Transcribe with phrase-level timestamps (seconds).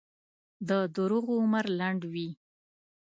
[0.69, 2.29] د دروغو عمر لنډ وي.